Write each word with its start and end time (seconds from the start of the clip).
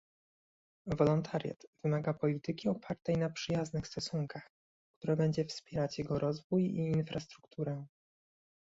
Wolontariat 0.85 1.65
wymaga 1.83 2.13
polityki 2.13 2.69
opartej 2.69 3.15
na 3.17 3.29
przyjaznych 3.29 3.87
stosunkach, 3.87 4.49
która 4.99 5.15
będzie 5.15 5.45
wspierać 5.45 5.99
jego 5.99 6.19
rozwój 6.19 6.65
i 6.65 6.77
infrastrukturę 6.77 7.85